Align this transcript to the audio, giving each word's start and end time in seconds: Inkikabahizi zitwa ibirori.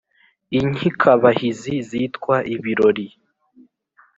Inkikabahizi 0.57 1.73
zitwa 1.89 2.35
ibirori. 2.53 3.07